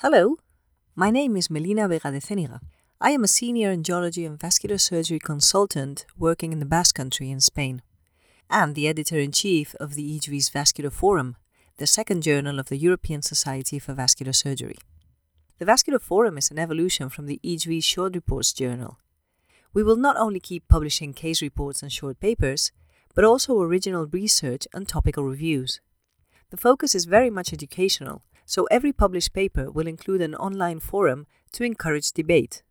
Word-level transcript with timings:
Hello, 0.00 0.36
my 0.94 1.10
name 1.10 1.38
is 1.38 1.48
Melina 1.48 1.88
Vega 1.88 2.12
de 2.12 2.20
Ceniga. 2.20 2.60
I 3.00 3.12
am 3.12 3.24
a 3.24 3.28
senior 3.28 3.70
angiology 3.70 4.26
and 4.26 4.38
vascular 4.38 4.76
surgery 4.76 5.18
consultant 5.18 6.04
working 6.18 6.52
in 6.52 6.58
the 6.58 6.66
Basque 6.66 6.96
Country 6.96 7.30
in 7.30 7.40
Spain, 7.40 7.80
and 8.50 8.74
the 8.74 8.88
editor 8.88 9.18
in 9.18 9.32
chief 9.32 9.74
of 9.76 9.94
the 9.94 10.18
EJVES 10.18 10.52
Vascular 10.52 10.90
Forum, 10.90 11.36
the 11.78 11.86
second 11.86 12.22
journal 12.22 12.58
of 12.58 12.68
the 12.68 12.76
European 12.76 13.22
Society 13.22 13.78
for 13.78 13.94
Vascular 13.94 14.34
Surgery. 14.34 14.76
The 15.58 15.64
Vascular 15.64 15.98
Forum 15.98 16.36
is 16.36 16.50
an 16.50 16.58
evolution 16.58 17.08
from 17.08 17.24
the 17.24 17.40
EJVES 17.42 17.84
Short 17.84 18.14
Reports 18.14 18.52
journal. 18.52 18.98
We 19.72 19.82
will 19.82 19.96
not 19.96 20.18
only 20.18 20.40
keep 20.40 20.68
publishing 20.68 21.14
case 21.14 21.40
reports 21.40 21.82
and 21.82 21.90
short 21.90 22.20
papers, 22.20 22.70
but 23.14 23.24
also 23.24 23.62
original 23.62 24.04
research 24.04 24.68
and 24.74 24.86
topical 24.86 25.24
reviews. 25.24 25.80
The 26.50 26.58
focus 26.58 26.94
is 26.94 27.06
very 27.06 27.30
much 27.30 27.54
educational 27.54 28.20
so 28.46 28.66
every 28.70 28.92
published 28.92 29.32
paper 29.32 29.70
will 29.70 29.88
include 29.88 30.22
an 30.22 30.34
online 30.36 30.78
forum 30.78 31.26
to 31.52 31.64
encourage 31.64 32.12
debate. 32.12 32.62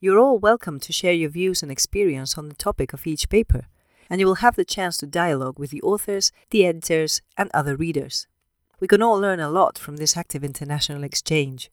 You're 0.00 0.20
all 0.20 0.38
welcome 0.38 0.78
to 0.78 0.92
share 0.92 1.12
your 1.12 1.28
views 1.28 1.60
and 1.60 1.72
experience 1.72 2.38
on 2.38 2.48
the 2.48 2.54
topic 2.54 2.92
of 2.92 3.04
each 3.04 3.28
paper, 3.28 3.66
and 4.08 4.20
you 4.20 4.26
will 4.26 4.36
have 4.36 4.54
the 4.54 4.64
chance 4.64 4.96
to 4.98 5.06
dialogue 5.06 5.58
with 5.58 5.70
the 5.70 5.82
authors, 5.82 6.30
the 6.50 6.64
editors, 6.64 7.20
and 7.36 7.50
other 7.52 7.76
readers. 7.76 8.28
We 8.78 8.86
can 8.86 9.02
all 9.02 9.18
learn 9.18 9.40
a 9.40 9.50
lot 9.50 9.76
from 9.76 9.96
this 9.96 10.16
active 10.16 10.44
international 10.44 11.02
exchange. 11.02 11.68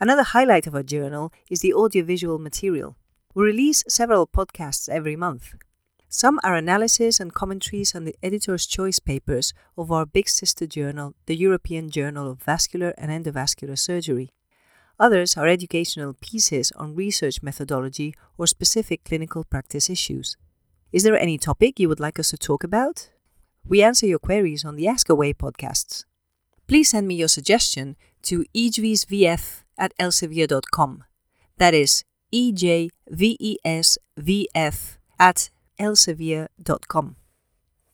Another 0.00 0.24
highlight 0.24 0.66
of 0.66 0.74
our 0.74 0.82
journal 0.82 1.32
is 1.48 1.60
the 1.60 1.72
audiovisual 1.72 2.40
material. 2.40 2.96
We 3.34 3.44
release 3.44 3.84
several 3.88 4.26
podcasts 4.26 4.88
every 4.88 5.14
month, 5.14 5.54
some 6.14 6.38
are 6.44 6.54
analysis 6.54 7.18
and 7.18 7.34
commentaries 7.34 7.92
on 7.92 8.04
the 8.04 8.14
editor's 8.22 8.66
choice 8.66 9.00
papers 9.00 9.52
of 9.76 9.90
our 9.90 10.06
big 10.06 10.28
sister 10.28 10.64
journal, 10.64 11.12
the 11.26 11.34
European 11.34 11.90
Journal 11.90 12.30
of 12.30 12.40
Vascular 12.40 12.94
and 12.96 13.10
Endovascular 13.10 13.76
Surgery. 13.76 14.30
Others 15.00 15.36
are 15.36 15.48
educational 15.48 16.14
pieces 16.14 16.70
on 16.76 16.94
research 16.94 17.42
methodology 17.42 18.14
or 18.38 18.46
specific 18.46 19.02
clinical 19.02 19.42
practice 19.42 19.90
issues. 19.90 20.36
Is 20.92 21.02
there 21.02 21.18
any 21.18 21.36
topic 21.36 21.80
you 21.80 21.88
would 21.88 21.98
like 21.98 22.20
us 22.20 22.30
to 22.30 22.38
talk 22.38 22.62
about? 22.62 23.10
We 23.66 23.82
answer 23.82 24.06
your 24.06 24.20
queries 24.20 24.64
on 24.64 24.76
the 24.76 24.86
Ask 24.86 25.08
Away 25.08 25.34
podcasts. 25.34 26.04
Please 26.68 26.90
send 26.90 27.08
me 27.08 27.16
your 27.16 27.26
suggestion 27.26 27.96
to 28.22 28.44
ejvesvf 28.54 29.64
at 29.76 29.92
elsevier.com. 29.98 31.02
That 31.58 31.74
is 31.74 32.04
E-J-V-E-S-V-F 32.30 32.88
at 35.18 35.50
elsevier.com. 35.84 37.16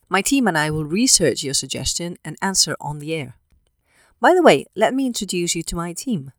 My 0.09 0.23
team 0.23 0.49
and 0.49 0.59
I 0.59 0.71
will 0.71 0.85
research 0.85 1.43
your 1.43 1.55
suggestion 1.55 2.17
and 2.25 2.37
answer 2.41 2.77
on 2.81 2.99
the 2.99 3.15
air. 3.15 3.37
By 4.21 4.35
the 4.35 4.43
way, 4.43 4.67
let 4.75 4.93
me 4.95 5.07
introduce 5.07 5.55
you 5.55 5.63
to 5.65 5.77
my 5.77 5.93
team. 5.93 6.33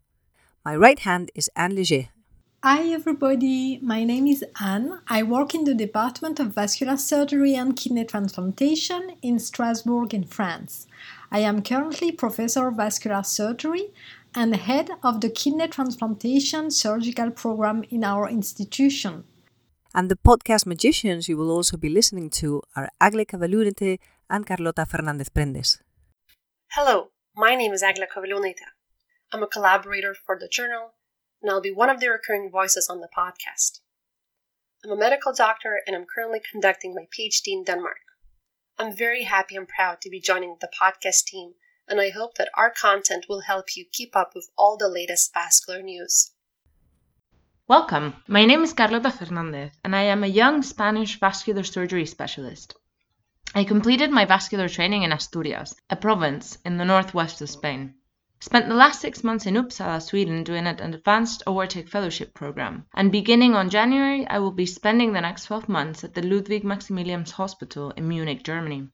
My 0.64 0.76
right 0.76 1.00
hand 1.00 1.32
is 1.34 1.50
Anne 1.56 1.76
Lejay. 1.76 2.10
Hi 2.64 2.84
everybody, 2.94 3.80
my 3.82 4.04
name 4.04 4.28
is 4.28 4.46
Anne. 4.62 5.00
I 5.08 5.24
work 5.24 5.56
in 5.56 5.64
the 5.64 5.74
Department 5.74 6.40
of 6.40 6.54
Vascular 6.54 6.96
Surgery 6.96 7.56
and 7.56 7.76
Kidney 7.76 8.06
Transplantation 8.06 9.14
in 9.24 9.40
Strasbourg 9.40 10.14
in 10.14 10.26
France. 10.26 10.86
I 11.32 11.40
am 11.40 11.64
currently 11.64 12.12
Professor 12.12 12.68
of 12.68 12.76
Vascular 12.76 13.24
Surgery 13.24 13.88
and 14.36 14.56
head 14.56 14.92
of 15.02 15.22
the 15.22 15.32
Kidney 15.32 15.68
Transplantation 15.70 16.70
Surgical 16.70 17.32
Program 17.32 17.84
in 17.90 18.04
our 18.04 18.30
institution. 18.30 19.24
And 19.94 20.09
the 20.09 20.16
podcast 20.16 20.66
magicians 20.66 21.28
you 21.28 21.36
will 21.36 21.52
also 21.52 21.75
be 21.75 21.89
listening 21.89 22.30
to 22.42 22.61
are 22.78 22.89
Agle 23.02 23.25
Cavallunete 23.25 24.00
and 24.30 24.47
Carlota 24.47 24.86
Fernandez 24.86 25.28
Prendes. 25.28 25.80
Hello, 26.72 27.09
my 27.36 27.56
name 27.56 27.73
is 27.73 27.84
Agla 27.84 28.07
Cavallunete. 28.07 28.63
I'm 29.34 29.44
a 29.44 29.47
collaborator 29.47 30.13
for 30.13 30.40
the 30.40 30.47
journal, 30.47 30.94
and 31.41 31.51
I'll 31.51 31.59
be 31.59 31.74
one 31.74 31.90
of 31.90 32.00
the 32.00 32.07
recurring 32.07 32.50
voices 32.50 32.88
on 32.90 33.01
the 33.01 33.09
podcast. 33.18 33.81
I'm 34.85 34.91
a 34.91 34.96
medical 34.96 35.34
doctor, 35.34 35.81
and 35.85 35.94
I'm 35.94 36.06
currently 36.06 36.40
conducting 36.40 36.96
my 36.96 37.07
PhD 37.13 37.47
in 37.47 37.66
Denmark. 37.66 37.97
I'm 38.80 38.96
very 38.96 39.24
happy 39.24 39.57
and 39.57 39.68
proud 39.68 40.00
to 40.01 40.09
be 40.09 40.22
joining 40.22 40.56
the 40.62 40.69
podcast 40.81 41.25
team, 41.25 41.56
and 41.85 42.00
I 42.00 42.12
hope 42.12 42.35
that 42.35 42.50
our 42.56 42.72
content 42.72 43.25
will 43.28 43.41
help 43.41 43.75
you 43.75 43.85
keep 43.91 44.16
up 44.16 44.31
with 44.34 44.50
all 44.57 44.78
the 44.78 44.88
latest 44.88 45.34
vascular 45.34 45.81
news. 45.81 46.31
Welcome. 47.72 48.16
My 48.28 48.44
name 48.44 48.64
is 48.64 48.74
Carlota 48.74 49.09
Fernandez, 49.09 49.72
and 49.86 49.96
I 49.96 50.02
am 50.02 50.26
a 50.26 50.28
young 50.28 50.62
Spanish 50.62 51.18
vascular 51.18 51.64
surgery 51.64 52.06
specialist. 52.06 52.76
I 53.56 53.64
completed 53.64 54.12
my 54.12 54.26
vascular 54.26 54.68
training 54.68 55.04
in 55.04 55.14
Asturias, 55.14 55.74
a 55.90 55.96
province 55.96 56.58
in 56.66 56.76
the 56.76 56.84
northwest 56.84 57.42
of 57.42 57.50
Spain. 57.50 57.94
Spent 58.42 58.68
the 58.68 58.76
last 58.76 59.00
six 59.00 59.24
months 59.24 59.46
in 59.46 59.54
Uppsala, 59.54 60.02
Sweden, 60.02 60.44
doing 60.44 60.68
an 60.68 60.81
advanced 60.94 61.44
aortic 61.48 61.88
fellowship 61.88 62.34
program. 62.34 62.88
And 62.94 63.10
beginning 63.10 63.56
on 63.56 63.70
January, 63.70 64.28
I 64.28 64.40
will 64.40 64.52
be 64.52 64.66
spending 64.66 65.14
the 65.14 65.22
next 65.22 65.46
12 65.46 65.70
months 65.70 66.04
at 66.04 66.14
the 66.14 66.24
Ludwig 66.24 66.66
Maximilians 66.66 67.31
Hospital 67.31 67.92
in 67.92 68.06
Munich, 68.06 68.44
Germany. 68.44 68.90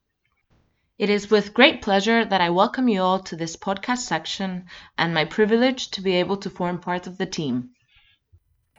It 1.00 1.10
is 1.10 1.32
with 1.32 1.56
great 1.56 1.82
pleasure 1.82 2.24
that 2.24 2.42
I 2.42 2.52
welcome 2.52 2.90
you 2.90 3.02
all 3.02 3.22
to 3.22 3.36
this 3.36 3.56
podcast 3.56 4.06
section 4.06 4.68
and 5.00 5.16
my 5.16 5.26
privilege 5.26 5.90
to 5.90 6.02
be 6.02 6.14
able 6.14 6.38
to 6.38 6.52
form 6.52 6.78
part 6.78 7.08
of 7.08 7.18
the 7.18 7.26
team. 7.26 7.72